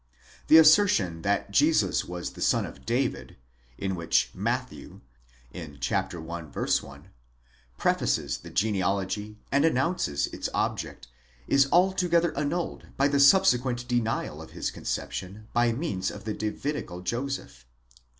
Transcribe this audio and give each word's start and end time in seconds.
'The 0.47 0.57
assertion 0.57 1.21
that 1.21 1.51
Jesus 1.51 2.05
was 2.05 2.31
the 2.31 2.41
son 2.41 2.65
of 2.65 2.87
David, 2.87 3.37
vids 3.79 3.89
Δαβὶδ, 3.91 3.95
which 3.97 4.31
in 4.33 4.41
Matthew 4.43 5.01
(i. 5.53 5.61
1) 5.61 7.09
prefaces 7.77 8.39
the 8.39 8.49
genealogy 8.49 9.37
and 9.51 9.63
announces 9.63 10.25
its 10.33 10.49
object, 10.55 11.07
is 11.47 11.67
altogether 11.71 12.35
annulled 12.35 12.87
by 12.97 13.07
the 13.07 13.19
subsequent 13.19 13.87
denial 13.87 14.41
of 14.41 14.49
his 14.53 14.71
conception 14.71 15.47
by 15.53 15.71
means 15.71 16.09
of 16.09 16.23
the 16.23 16.33
Davidical 16.33 17.01
Joseph. 17.03 17.67